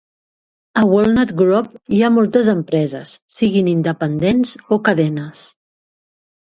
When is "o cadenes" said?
4.79-5.47